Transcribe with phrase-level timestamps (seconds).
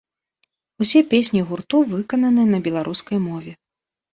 [0.83, 3.51] Усе песні гурту выкананы на беларускай мове.